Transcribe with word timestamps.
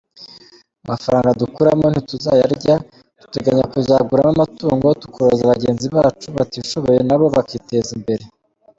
Amafaranga 0.85 1.37
dukuramo 1.41 1.85
ntituzayarya, 1.89 2.75
duteganya 3.21 3.63
kuzaguramo 3.73 4.29
amatungo 4.35 4.87
tukoroza 5.01 5.49
bagenzi 5.51 5.85
bacu 5.95 6.27
batishoboye 6.37 6.99
na 7.07 7.15
bo 7.19 7.25
bakiteza 7.35 7.89
imbere. 7.99 8.23